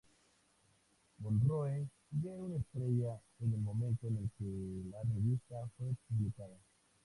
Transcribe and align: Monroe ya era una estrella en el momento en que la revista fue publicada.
Monroe 1.21 1.87
ya 2.21 2.31
era 2.33 2.45
una 2.45 2.57
estrella 2.57 3.21
en 3.39 3.53
el 3.53 3.59
momento 3.61 4.07
en 4.07 4.31
que 4.39 4.89
la 4.89 4.99
revista 5.03 5.57
fue 5.77 5.93
publicada. 6.09 6.57